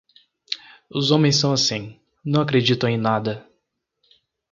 Os 0.89 1.11
homens 1.11 1.35
são 1.35 1.51
assim; 1.53 2.01
não 2.25 2.41
acreditam 2.41 2.89
em 2.89 2.97
nada. 2.97 3.47